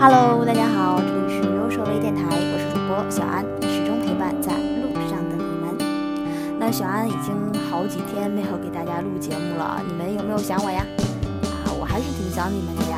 [0.00, 6.56] Hello，大家好，这里是优手微电台，我是主播小安，始终陪伴在路上的你们。
[6.58, 7.36] 那小安已经
[7.68, 10.86] 好几天没有给大家录节目了，你们有没有想我呀？
[11.66, 12.96] 啊，我还是挺想你们的呀。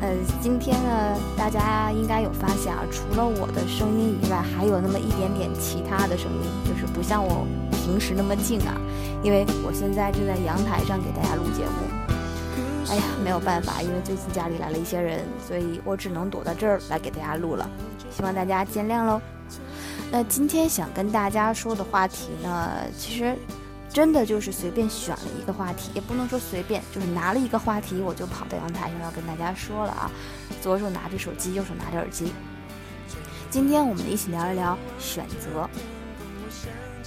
[0.00, 0.08] 呃，
[0.40, 8.74] 今天呢，大家应该有发现啊，除了我的声音以外，还有那么一点点其他的声音，就是不像我平时那么静啊，
[9.22, 12.17] 因为我现在正在阳台上给大家录节目。
[12.90, 17.68] 哎呀，没有办法，因为最近家里来了一些人，所以我只能躲到这儿来给大家录了，
[18.10, 19.20] 希望大家见谅喽。
[20.10, 23.36] 那今天想跟大家说的话题呢，其实
[23.92, 30.10] 真的就是随便选了一个话题，也不能说随便，就是拿了一个话题，我就跑到阳台上要跟大家说了啊。
[30.62, 32.32] 左手拿着手机，右手拿着耳机。
[33.50, 35.68] 今天我们一起聊一聊选择。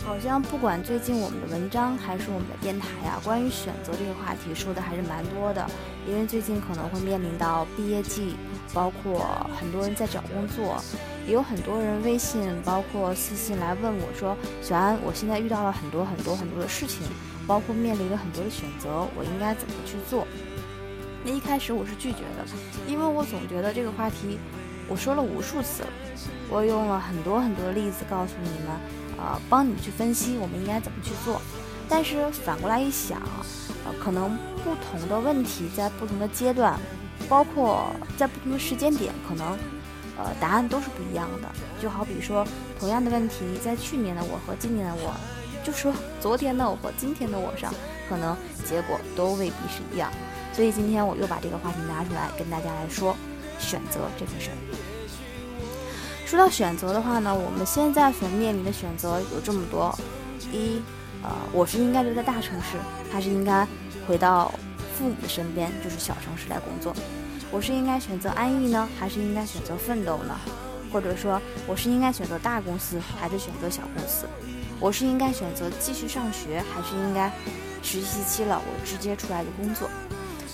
[0.04, 5.66] 好像不管最近我们的文章还是我们的电台呀，关于选择这个话题说的还是蛮多的。
[6.08, 8.36] 因为最近可能会面临到毕业季，
[8.74, 10.84] 包括很多人在找工作，
[11.28, 17.04] 也有很多人微信包括私信来问我说：“小安，我现在遇到了很多很多很多的事情，
[17.46, 20.28] 包括面临了很多的选择，我应该怎么去做？”
[21.24, 22.46] 那一开始我是拒绝的，
[22.88, 24.40] 因为我总觉得这个话题
[24.90, 25.90] 我说了无数次了，
[26.50, 29.01] 我用了很多很多例子告诉你们。
[29.22, 31.40] 呃，帮你去分析我们应该怎么去做，
[31.88, 33.22] 但是反过来一想，
[33.86, 36.80] 呃，可能不同的问题在不同的阶段，
[37.30, 37.86] 包括
[38.18, 39.52] 在不同的时间点，可能，
[40.18, 41.48] 呃，答案都是不一样的。
[41.80, 42.44] 就好比说，
[42.80, 45.14] 同样的问题，在去年的我和今年的我，
[45.64, 47.72] 就说昨天的我和今天的我上，
[48.10, 50.12] 可能结果都未必是一样。
[50.52, 53.16] 所以今天我又把这个话题拿出来跟大家来说，
[53.60, 54.58] 选择这个事儿。
[56.32, 59.94] 说到选择的话呢，我们现在所面临的选择有这么多：
[60.50, 60.82] 一，
[61.22, 62.78] 呃，我是应该留在大城市，
[63.12, 63.68] 还是应该
[64.08, 64.50] 回到
[64.98, 66.96] 父母的身边，就是小城市来工作？
[67.52, 70.34] 我是应该选择安逸呢，还是应该选择奋斗呢？
[70.90, 74.26] 或者说，我是应该选择大公司，还是选择小公司？
[74.80, 77.30] 我是应该选择继续上学，还是应该
[77.84, 79.90] 实习期了我直接出来的工作？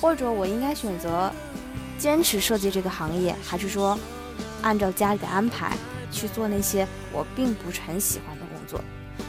[0.01, 1.31] 或者我应该选择
[1.99, 3.95] 坚持设计这个行业，还是说？
[4.61, 5.75] 按照家里的安排
[6.11, 8.81] 去做那些我并不是很喜欢的工作，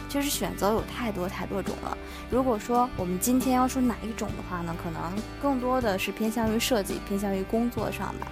[0.08, 1.96] 其实选择有太多太多种了。
[2.30, 5.00] 如果说我们今天要说哪一种的话呢，可能
[5.40, 8.26] 更多的是偏向于设计，偏向于工作上的。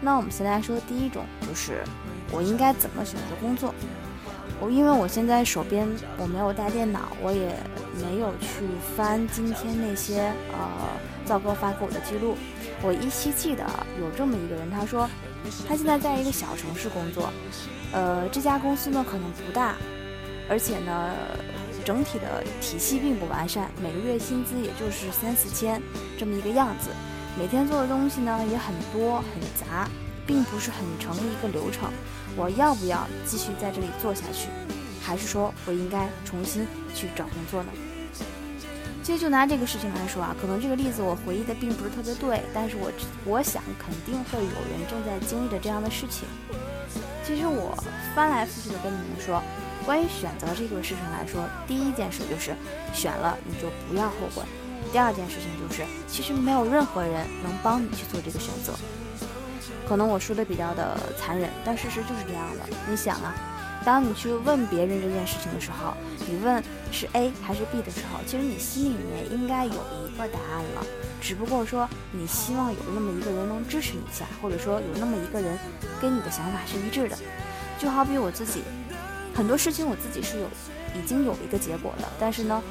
[0.00, 1.84] 那我们现在说第一种，就是
[2.32, 3.74] 我应该怎么选择工作。
[4.60, 7.54] 我因为我现在手边我没有带电脑，我也
[8.02, 8.64] 没有去
[8.96, 10.58] 翻今天那些呃
[11.30, 12.36] 赵哥发给我的记录。
[12.82, 13.64] 我依稀记得
[14.00, 15.08] 有这么一个人，他说。
[15.66, 17.32] 他现在在一个小城市工作，
[17.94, 19.74] 呃，这家公司呢可能不大，
[20.50, 21.14] 而且呢，
[21.82, 25.80] 整体的体系并不完善，每个月薪资也就是三四千
[26.18, 26.90] 这么一个样子，
[27.38, 29.88] 每天做的东西呢也很多很杂，
[30.26, 31.90] 并不是很成一个流程。
[32.36, 34.50] 我要不要继续在这里做下去，
[35.02, 37.72] 还是说我应该重新去找工作呢？
[39.02, 42.92] 其实就拿这个事情来说啊，可能这个例子我回忆的并不是特别对，但是我
[43.24, 46.28] 我想肯定会有人正在经历着这样的事情。
[47.24, 47.76] 其实我
[48.14, 49.42] 翻来覆去的跟你们说，
[49.84, 52.54] 关于选择这个事情来说，第一件事就是
[52.92, 54.44] 选了你就不要后悔；
[54.92, 58.74] 第二件事情就是，其实没有任何人能帮你去做这个选择。
[59.88, 62.76] 可能我说的比较的残忍，但事实就是这样的。
[62.88, 63.34] 你想啊。
[63.84, 65.94] 当你去问别人这件事情的时候，
[66.28, 70.84] 你问是 A 还是 B 的时候，其实你心里面应该有一个答案了，
[71.20, 75.58] 只不过说你希望有那么一个人能支持你一下，或者说有那么一个人
[76.00, 77.16] 跟你的想法是一致的。
[77.78, 78.62] 就好比我自己，
[79.34, 80.46] 很多事情我自己是有
[80.94, 82.62] 已经有一个结果的，但是呢，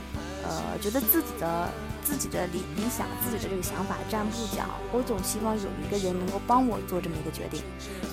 [0.44, 1.70] 呃，觉得自己的
[2.03, 7.64] 自己的理理想、自己的这个想法站不住脚，我总希望有一个人能够帮我做这么一个决定。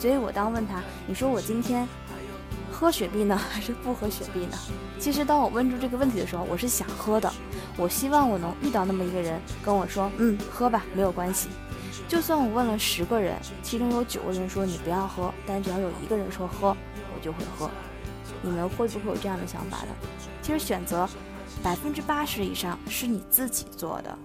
[0.00, 1.86] 所以我当问他，你说我今天。
[2.78, 4.58] 喝雪碧呢， 还是不喝雪碧呢？
[4.98, 7.32] 其实当我问出这个问题的时候，我是想喝的。
[7.78, 11.48] 我希望我能遇到那么一个人跟我说：“嗯，喝吧，没有关系。”
[12.06, 16.76] 就算我问了十个人，其中有九个人说你不要喝，但只要有一个人说喝，
[17.14, 17.70] 我就会喝。
[18.42, 19.88] 你们会不会有这样的想法呢？
[20.42, 21.08] 其实选择
[21.62, 24.18] 百分之八十以上是你自己做的，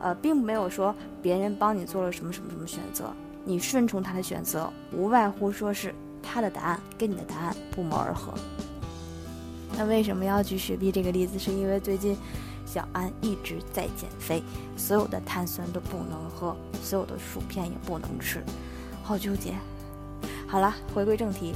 [0.00, 3.12] 呃，并没有说别人帮你做了什么什么什么选择，
[3.44, 5.92] 你顺从他的选择，无外乎说是。
[6.26, 8.34] 他的答案跟你的答案不谋而合。
[9.78, 11.38] 那为什么要举雪碧这个例子？
[11.38, 12.16] 是因为最近
[12.64, 14.42] 小安一直在减肥，
[14.76, 18.42] 所有的碳酸都不能喝，所有的薯片也不能吃，
[19.02, 19.54] 好纠结。
[20.46, 21.54] 好了，回归正题。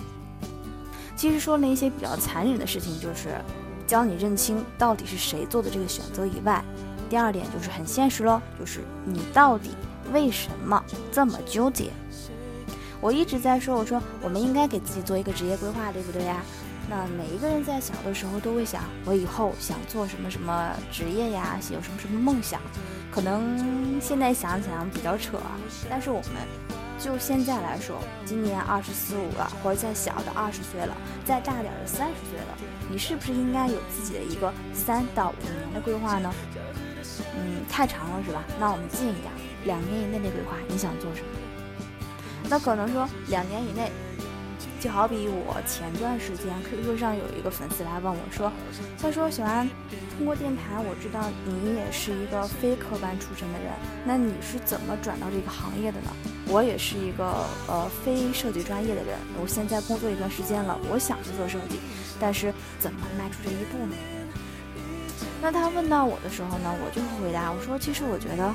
[1.16, 3.40] 其实说那些比较残忍的事情，就是
[3.86, 6.62] 教你认清到底是谁做的这个选择以外，
[7.08, 9.70] 第二点就是很现实喽，就是你到底
[10.12, 10.82] 为什么
[11.12, 11.90] 这么纠结？
[13.00, 16.42] 我一直在说，我说我们应该给自己做一个职业规划，对不对呀？
[16.88, 22.60] 那每一个人在小的时候都会想，我以后想做什么什么职业呀，有什么什么梦想。
[23.10, 25.56] 可能现在想想比较扯啊，
[25.88, 26.32] 但是我们
[26.98, 32.58] 就现在来说，今年二十四五了，或者再小的二十岁了，再大点的三十岁了，
[32.90, 36.32] 你是不是应该有自己的一个三到五年的规划呢？
[37.36, 38.44] 嗯，太长了是吧？
[38.58, 39.32] 那我们近一点，
[39.64, 41.39] 两年以内的规划，你想做什么？
[42.50, 43.90] 那可能说两年以内。
[44.78, 48.50] 就好比我前段时间 QQ 上有一个粉丝来问我说
[48.98, 49.68] ：“他说小安，
[50.16, 53.70] 通过电台我知道你也是一个非科班出身的人，
[54.06, 56.10] 那你是怎么转到这个行业的呢？
[56.48, 61.78] 我也是一个呃非设计专业的人，我现在工作一段时间了，我想去做设计，
[62.18, 63.94] 但是怎么迈出这一步呢？”
[65.44, 68.50] 那他问到我的时候呢，我就会回答我说：“其实我觉得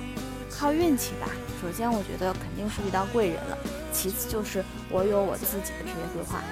[0.49, 1.29] 靠运气吧。
[1.61, 3.57] 首先，我觉得肯定是遇到贵人了。”
[3.95, 6.43] 其次就是我有我自己的职业规划。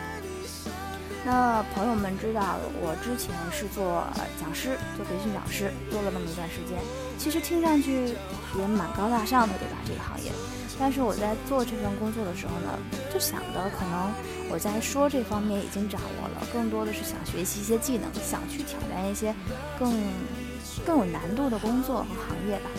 [1.26, 4.04] 那朋友们知道，我之前是做
[4.40, 6.80] 讲师，做培训讲师，做了那么一段时间。
[7.18, 8.16] 其实听上去
[8.60, 9.78] 也蛮高大上的，对吧？
[9.86, 10.32] 这个行业。
[10.80, 12.80] 但是我在做这份工作的时候呢，
[13.14, 14.12] 就想的可能
[14.50, 19.34] 我在说这方面已经掌握了，更多的是想学习一些技能，想去挑战一些
[19.80, 19.94] 更
[20.86, 22.70] 更有难度的工作和行业吧。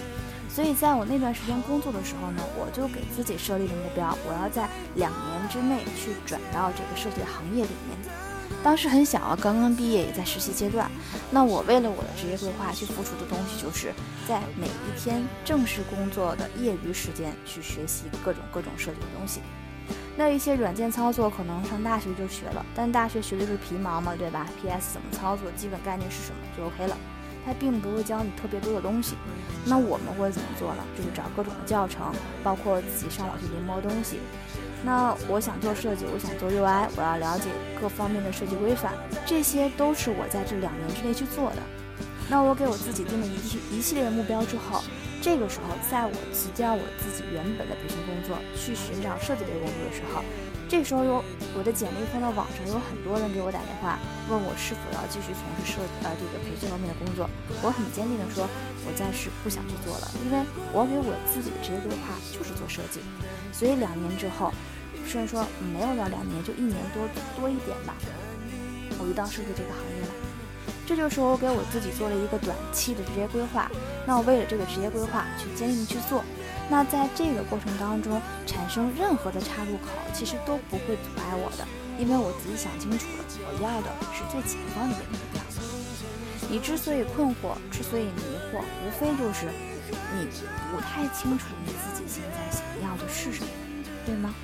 [0.54, 7.98] 所以，在我那段时间工作的时候呢，我就给自己设立的目标，我要在两年之内去转到这个设计行业里面。
[8.62, 10.88] 当时很小啊，刚刚毕业，也在实习阶段。
[11.28, 13.92] 那我为了我的职业规划去付出的东西，就是
[14.28, 19.40] 在每一天正式工作的业余时间去学习各种各种设计的东西。
[20.16, 26.96] 那一些软件操作可能上大学就学了，但大学学的是皮毛嘛，对吧？PS 怎么操作，基本概念是什么就 OK 了。
[27.44, 29.14] 他并不会教你特别多的东西，
[29.66, 30.84] 那我们会怎么做呢？
[30.96, 32.12] 就是找各种的教程，
[32.42, 34.18] 包括自己上网去临摹东西。
[34.82, 37.48] 那我想做设计，我想做 UI，我要了解
[37.80, 38.92] 各方面的设计规范，
[39.26, 41.62] 这些都是我在这两年之内去做的。
[42.28, 44.82] 那我给我自己定了一一系列的目标之后，
[45.20, 50.22] 这个时候在我辞掉我自己原本的培训工作，去寻找设计类工作的时候。
[50.74, 51.22] 这时候有
[51.56, 57.30] 我的简历放到网上，有很多人给我打电话，问我是否要继续从事设呃这个培训方面的工作。
[57.62, 58.42] 我很坚定的说，
[58.82, 60.42] 我暂时不想去做了，因为
[60.74, 62.98] 我给我自己的职业规划就是做设计。
[63.54, 64.50] 所以两年之后，
[65.06, 67.06] 虽然说没有到两年，就一年多
[67.38, 67.94] 多一点吧，
[68.98, 70.12] 我遇到设计这个行业了。
[70.84, 73.70] 这就是我给我自己做了一个短期的职业规划。
[74.04, 76.26] 那我为了这个职业规划去坚定的去做。
[76.70, 81.66] 那在这个过程当中产生任何的岔路口，其实都不会阻碍我的，
[81.98, 85.42] 因为我自己想清楚了，我要的是最前方的那个目标。
[86.50, 89.46] 你之所以困惑，之所以迷惑，无非就是
[90.16, 90.28] 你
[90.70, 93.50] 不太清楚你自己现在想要的是什么，
[94.06, 94.34] 对吗？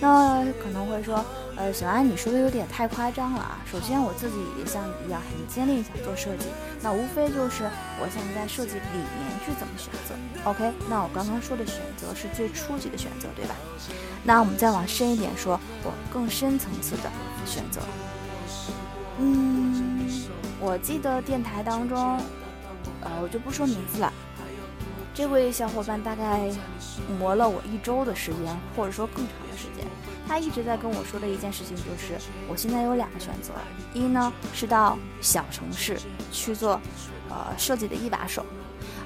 [0.00, 1.24] 那可能会说，
[1.56, 3.58] 呃，小安，你说的有点太夸张了啊。
[3.70, 6.46] 首先，我自己也像你一样很坚定想做设计，
[6.80, 7.64] 那无非就是
[8.00, 10.14] 我想在设计里面去怎么选择。
[10.48, 13.56] OK，那我刚刚说的选择是最初级的选择，对吧？
[14.22, 17.10] 那我们再往深一点说，我更深层次的
[17.44, 17.80] 选择。
[19.18, 20.06] 嗯，
[20.60, 22.20] 我记得电台当中，
[23.00, 24.12] 呃，我就不说名字了。
[25.12, 26.48] 这位小伙伴大概
[27.18, 29.84] 磨了我一周的时间，或者说更长的时间。
[30.28, 32.18] 他一直在跟我说的一件事情就是，
[32.48, 33.54] 我现在有两个选择：
[33.94, 35.98] 一呢是到小城市
[36.30, 36.78] 去做，
[37.30, 38.42] 呃设计的一把手；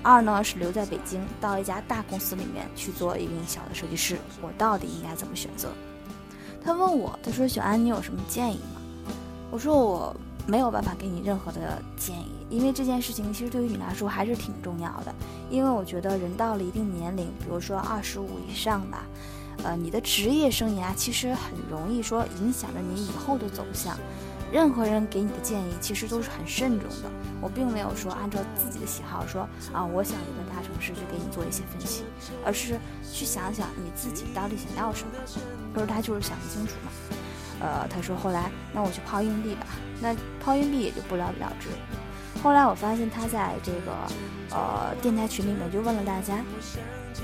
[0.02, 4.18] 二呢是留在北京，到一家大公司里面去做一名小的设计师。
[4.42, 5.68] 我到底应该怎么选择？
[6.64, 8.82] 他问我，他说：“小安，你有什么建议吗？”
[9.52, 15.14] 我说：“我。”没有办法给你任何的建议，因为这件事情其实对于你来说还是挺重要的。
[15.48, 19.04] 因为我觉得人到了一定年龄，比如说二十五以上吧，
[19.64, 23.96] 呃，你的职业生涯其实很容易说影响着你以后的走向。
[24.52, 27.10] 任何人给你的建议其实都是很慎重的。
[27.40, 32.04] 我并没有说按照自己的喜好说啊，我想留在大城市去给你做一些分析，
[32.44, 32.78] 而是
[33.10, 35.12] 去想想你自己到底想要什么。
[35.74, 36.92] 可是他就是想不清楚嘛。
[37.60, 39.66] 呃，他说后来那我去抛硬币吧。
[40.02, 41.68] 那抛硬币也就不了了之。
[42.42, 43.92] 后来我发现他在这个
[44.50, 46.44] 呃电台群里面就问了大家，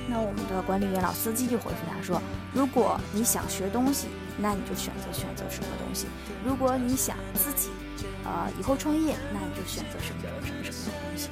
[0.08, 2.20] 那我们的管理员老司机就回复他说，
[2.52, 6.06] 如果你想学东西，那你就选择选择什么东西；
[6.44, 7.68] 如果你想自己
[8.24, 11.28] 呃以后创业，那你就选择什么什么什么什么东西。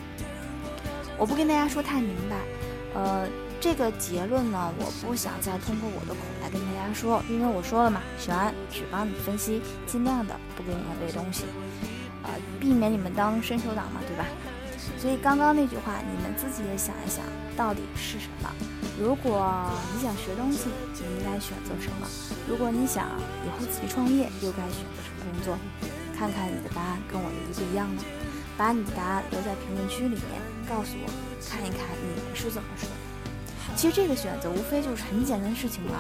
[1.18, 2.37] 我不跟大家说太明白，
[2.95, 3.26] 呃。
[3.59, 11.45] 这个结论呢，我不想再通过我的口来跟大家说，因为我说了嘛，小安只帮你分析，尽量的不给你们背东西，
[12.23, 12.30] 呃，
[12.61, 14.26] 避免你们当伸手党嘛，对吧？
[14.99, 17.25] 所以刚刚那句话，你们自己也想一想，
[17.56, 18.50] 到底是什么？
[19.00, 22.06] 如果你想学东西，你应该选择什么？
[22.48, 23.06] 如果你想
[23.44, 25.58] 以后自己创业，又该选择什么工作？
[26.16, 28.02] 看看你的答案跟我的一不一样呢？
[28.56, 31.10] 把你的答案留在评论区里面，告诉我，
[31.46, 32.94] 看一看你们是怎么说的。
[33.76, 35.98] 其实这个选择无非就是很简单的事情了，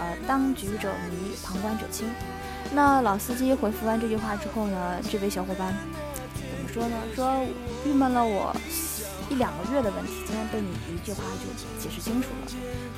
[0.00, 2.08] 呃，当局者迷，旁观者清。
[2.74, 5.76] 那老司机回复完这句话之后呢，这位小伙伴
[6.34, 6.96] 怎么说呢？
[7.14, 7.46] 说
[7.86, 8.52] 郁闷了我
[9.32, 11.48] 一两个月的问题，竟然被你一句话就
[11.80, 12.52] 解释清楚了。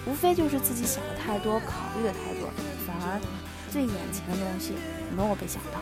[0.04, 2.50] 无非就是自己想的太多，考虑的太多，
[2.84, 3.20] 反而
[3.70, 4.72] 最眼前的东西
[5.16, 5.80] 没有被想到。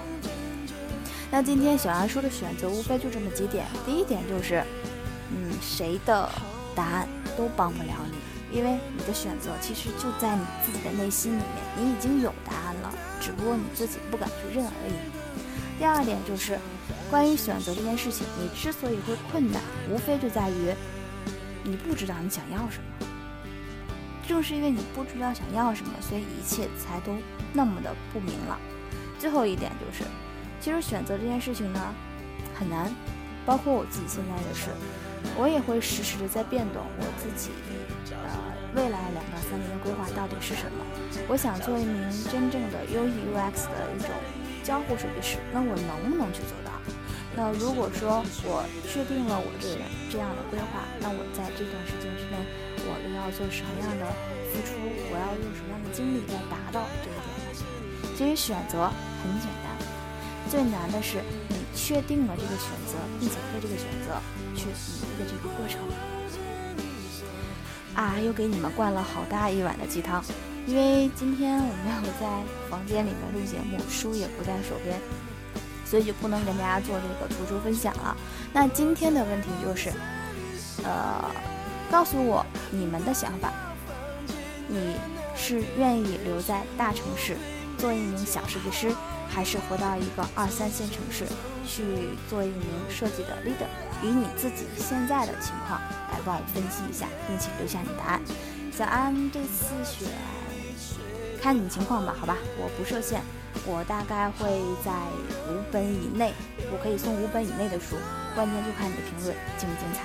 [1.31, 4.63] 那今天小安说的选择无非就这么几点，第一点就是，
[5.31, 6.29] 嗯，谁的
[6.75, 8.19] 答案都帮不了你。
[8.55, 14.93] 因为你的选择其实就在你自己的内心里面，你已经有答案了，只不过你自己不敢去认而已。
[15.79, 16.59] 第二点就是，
[17.13, 20.75] 关于选择这件事情，你之所以会困难，无非就在于
[21.63, 23.07] 你不知道你想要什么。
[24.27, 27.13] 正是因为你不知道想要什么，所以一切才都
[27.53, 28.59] 那么的不明朗。
[29.19, 30.05] 最后一点就是，
[30.59, 31.95] 其实选择这件事情呢，
[32.55, 32.91] 很难，
[33.45, 34.71] 包括我自己现在也是。
[35.37, 37.51] 我也会实时的在变动我自己，
[38.11, 38.25] 呃，
[38.75, 40.83] 未来两到三年的规划到底是什么？
[41.29, 44.09] 我想做一名真正的 U E U X 的一种
[44.65, 46.72] 交互设计师，那我能不能去做到？
[47.35, 52.37] 那如果说我确定了我这个人这样的规划，那我在这段时间之内，
[52.85, 54.07] 我又要做什么样的
[54.53, 54.77] 付出？
[55.11, 57.57] 我要用什么样的精力来达到这个点呢？
[58.17, 59.73] 其实选择很简单，
[60.51, 61.63] 最难的是你。
[61.75, 64.21] 确定了这个选择，并且为这个选择
[64.55, 64.67] 去
[65.01, 65.81] 努力的这个过程
[67.95, 70.23] 啊，又给你们灌了好大一碗的鸡汤。
[70.67, 75.01] 因为今天我没有在房间里面录节目，书也不在手边，
[75.93, 78.17] 所以就不能跟大家做这个图书分享了。
[78.51, 79.93] 那今天的问题就是，
[80.83, 81.23] 呃，
[81.91, 83.53] 告诉我你们的想法，
[84.69, 84.97] 你
[85.37, 87.37] 是愿意留在大城市
[87.77, 88.91] 做一名小设计师？
[89.29, 91.27] 还是回到一个二三线城市
[91.67, 91.85] 去
[92.29, 93.69] 做一名设计的 leader，
[94.03, 95.79] 以你自己现在的情况
[96.11, 98.23] 来帮我分析一下，并且留下你答案。
[98.73, 100.09] 小安这次选，
[101.43, 103.21] 看你情况吧，好吧，我不设限，
[103.67, 104.47] 我大概会
[104.85, 104.93] 在
[105.49, 106.33] 五本以内，
[106.73, 107.97] 我可以送五本以内的书，
[108.35, 110.03] 关键就看你的评论精不精彩。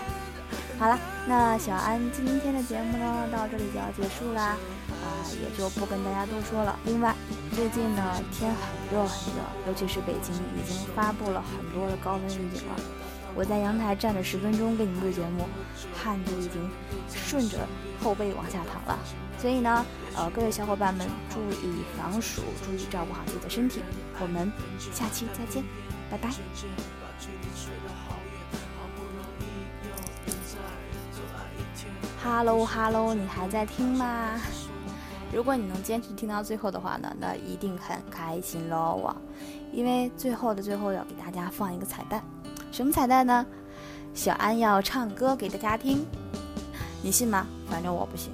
[0.79, 4.55] 好了，那小安今天的节目呢，到这里就要结束啦。
[5.01, 6.77] 啊，也就不跟大家多说了。
[6.85, 7.15] 另外，
[7.55, 12.75] 最近呢天很热很热，尤其是北京已经发布了很多的高温预警了。
[13.37, 15.45] 我在阳台站了十分钟给你们录节目，
[15.95, 16.67] 汗就已经
[17.07, 17.59] 顺着
[18.01, 18.97] 后背往下淌了。
[19.37, 23.83] 所以呢，呃，各位小伙伴们注意防暑，注意照顾好自己的身体。
[24.19, 24.51] 我们
[24.91, 25.63] 下期再见，
[26.09, 26.31] 拜拜。
[32.23, 34.31] Hello Hello，你还在听吗？
[35.31, 39.15] 如果你能坚持听到最后的话呢，那一定很开心喽！
[39.71, 42.23] 因为最后的最后要给大家放一个彩蛋，
[42.71, 43.45] 什么彩蛋呢？
[44.13, 46.05] 小安要唱歌给大家听，
[47.01, 47.45] 你信吗？
[47.69, 48.31] 反正我不信。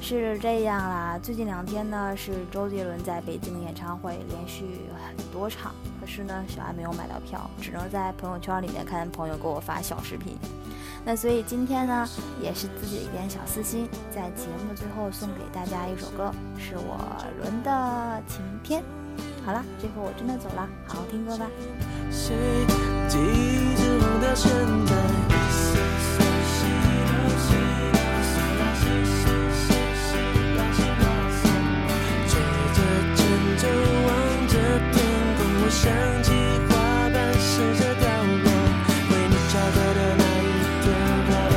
[0.00, 4.64] 是这样啦，最近两天呢是周杰伦在北京的演唱会，连续
[5.06, 10.36] 很多场，可是呢小安没有买到票，只能在朋友圈里面看朋友给我发小视频。
[11.06, 12.06] 那所以今天呢，
[12.42, 16.98] 也是自己的一点小私心，在节目最后送给大家一首歌，是我
[17.40, 18.82] 伦的《晴天》。
[19.44, 21.46] 好了这回我真的走了好好听歌吧。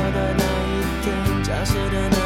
[0.08, 1.06] 的那一天
[1.90, 2.17] 的那